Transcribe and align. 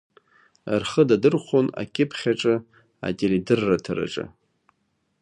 Рхы 0.81 1.03
дадырхәон 1.09 1.67
акьыԥхь 1.81 2.25
аҿы, 2.31 2.55
ателедырраҭараҿы. 3.07 4.25